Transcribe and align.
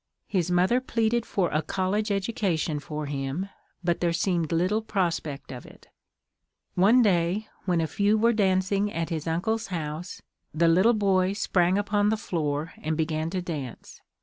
His 0.25 0.49
mother 0.49 0.81
pleaded 0.81 1.27
for 1.27 1.51
a 1.51 1.61
college 1.61 2.09
education 2.11 2.79
for 2.79 3.05
him, 3.05 3.49
but 3.83 3.99
there 4.01 4.13
seemed 4.13 4.51
little 4.51 4.81
prospect 4.81 5.51
of 5.51 5.63
it. 5.63 5.89
One 6.73 7.03
day, 7.03 7.49
when 7.65 7.81
a 7.81 7.85
few 7.85 8.17
were 8.17 8.33
dancing 8.33 8.91
at 8.91 9.09
his 9.11 9.27
uncle's 9.27 9.67
house, 9.67 10.19
the 10.55 10.67
little 10.67 10.95
boy 10.95 11.33
sprang 11.33 11.77
upon 11.77 12.09
the 12.09 12.17
floor 12.17 12.73
and 12.81 12.97
began 12.97 13.29
to 13.29 13.43
dance. 13.43 14.01